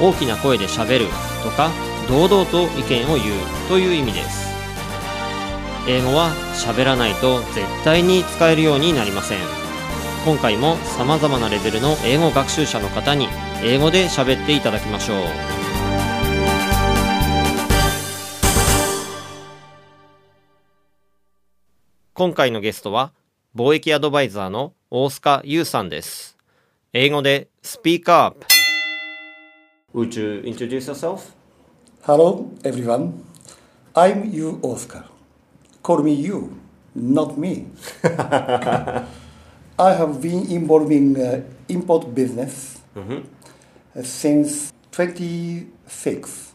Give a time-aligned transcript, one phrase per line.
[0.00, 1.06] 大きな声でしゃべる
[1.42, 1.70] とか
[2.08, 4.50] 堂々と意見を言うという意味です。
[5.88, 9.38] 英語は喋らないと絶対に使えるようになりません。
[10.24, 13.28] 今回も様々なレベルの英語学習者の方に
[13.62, 15.24] 英語で喋っていただきましょう。
[22.12, 23.12] 今回のゲストは
[23.56, 26.36] 貿易アドバイザーの大須賀優さんです。
[26.92, 28.59] 英語でスピーカーアップ。
[29.92, 31.34] Would you introduce yourself?
[32.02, 33.24] Hello, everyone.
[33.96, 35.04] I'm Yu, Osuga.
[35.82, 36.56] Call me Yu,
[36.94, 37.66] not me.
[38.04, 39.04] I
[39.78, 43.22] have been involved in uh, import business uh,
[44.04, 46.52] since 26.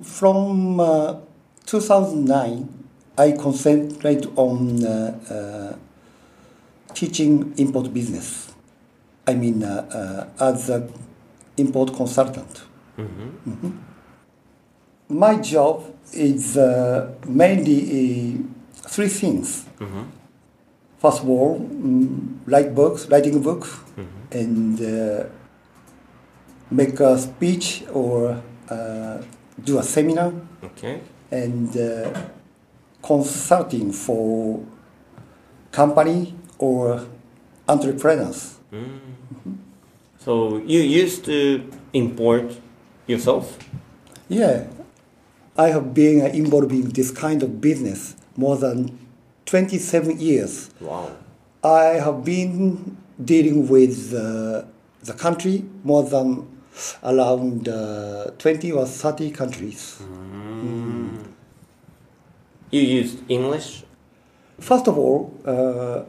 [0.00, 1.16] From uh,
[1.66, 2.68] 2009,
[3.18, 8.52] I concentrate on uh, uh, teaching import business.
[9.26, 10.88] I mean, uh, as a
[11.58, 12.62] import consultant.
[12.96, 13.72] Mhm.
[15.08, 19.64] My job is uh, mainly uh, three things.
[20.98, 22.08] First of all, mm,
[22.46, 23.66] write books, writing a book,
[24.32, 25.24] and uh,
[26.70, 29.18] make a speech or uh,
[29.64, 30.32] do a seminar,
[30.64, 31.00] Okay.
[31.30, 32.10] and uh,
[33.02, 34.60] consulting for
[35.70, 37.00] company or
[37.68, 38.58] entrepreneurs.
[40.28, 42.60] So you used to import
[43.06, 43.58] yourself?
[44.28, 44.66] Yeah,
[45.56, 48.98] I have been uh, involved in this kind of business more than
[49.46, 50.68] 27 years.
[50.82, 51.16] Wow.
[51.64, 54.64] I have been dealing with uh,
[55.02, 56.46] the country more than
[57.02, 60.02] around uh, 20 or 30 countries.
[62.70, 63.82] You used English?
[64.60, 66.02] First of all, uh,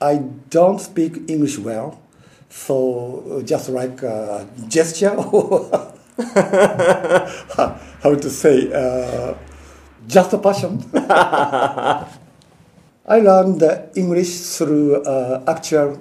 [0.00, 0.18] I
[0.48, 2.00] don't speak English well,
[2.48, 5.70] so just like a gesture or
[8.02, 9.34] how to say, uh,
[10.06, 10.82] just a passion.
[13.08, 16.00] I learned uh, English through uh, actual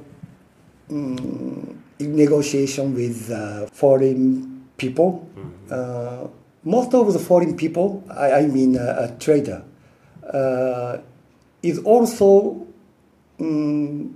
[0.90, 5.28] mm, negotiation with uh, foreign people.
[5.70, 6.28] Uh,
[6.64, 9.64] most of the foreign people, I, I mean uh, a trader,
[10.34, 10.98] uh,
[11.64, 12.66] is also
[13.40, 14.14] mm,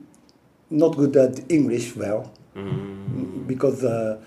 [0.72, 2.32] not good at English well
[3.46, 4.18] because uh,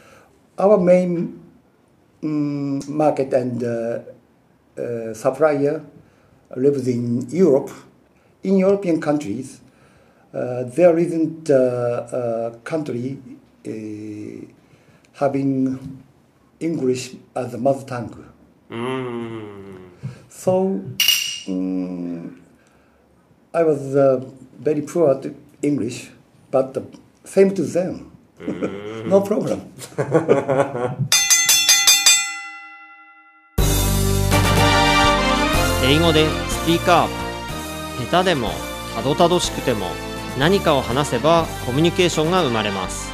[0.59, 1.41] our main
[2.22, 4.00] mm, market and uh,
[4.81, 5.84] uh, supplier
[6.56, 7.71] lives in Europe.
[8.43, 9.60] In European countries,
[10.34, 13.19] uh, there isn't uh, a country
[13.66, 14.44] uh,
[15.15, 16.03] having
[16.60, 18.27] English as a mother tongue.
[18.71, 19.91] Mm.
[20.28, 20.84] So
[21.47, 22.37] mm,
[23.54, 24.25] I was uh,
[24.59, 26.10] very poor at English,
[26.54, 26.82] but uh,
[27.25, 28.12] same to them.
[29.09, 29.60] no problem.
[35.87, 37.15] 英語でスピーカーアップ。
[38.10, 38.50] 下手でも
[38.94, 39.87] たどたどしくても
[40.38, 43.12] 何かを話せばコミュニケーションが生まれます。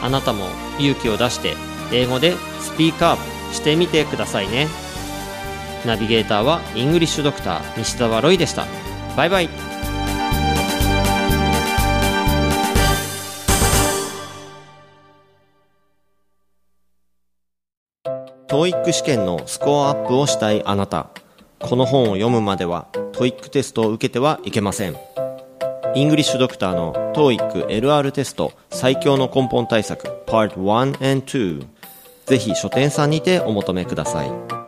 [0.00, 0.46] あなたも
[0.78, 1.56] 勇気を出して
[1.92, 4.68] 英語でスピーカーアップしてみてくださいね。
[5.84, 8.66] ナビゲーターはイングリッシュドクター西澤ロイでした。
[9.16, 9.69] バイバイ
[18.50, 21.10] TOEIC 試験のスコアアップをしたいあなた。
[21.60, 24.96] この本を読むまでは TOEIC テストを受けてはいけません。
[25.94, 31.64] イングリッシュドクターの TOEIC LR テスト最強の根本対策 Part 1 and 2
[32.26, 34.59] ぜひ書店さんにてお求めください。